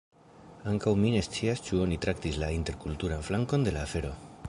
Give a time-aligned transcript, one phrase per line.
[0.71, 4.17] Ankaŭ mi ne scias ĉu oni traktis la interkulturan flankon de la afero.